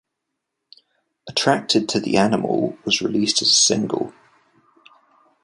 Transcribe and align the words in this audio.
"Attracted 1.29 1.87
to 1.89 1.99
the 1.99 2.17
Animal" 2.17 2.75
was 2.85 3.03
released 3.03 3.43
as 3.43 3.49
a 3.49 3.53
single. 3.53 4.11